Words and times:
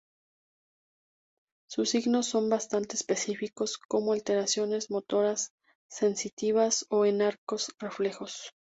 Sus 1.69 1.91
signos 1.91 2.25
son 2.25 2.49
bastante 2.49 2.95
específicos, 2.95 3.77
como 3.77 4.13
alteraciones 4.13 4.89
motoras, 4.89 5.53
sensitivas 5.91 6.87
o 6.89 7.05
en 7.05 7.21
arcos 7.21 7.71
reflejos. 7.77 8.51